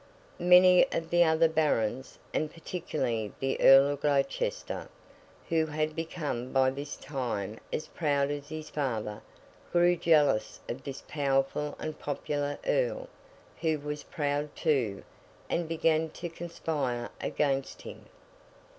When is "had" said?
5.67-5.95